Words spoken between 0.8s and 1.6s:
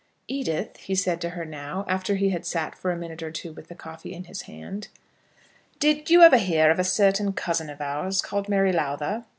said to her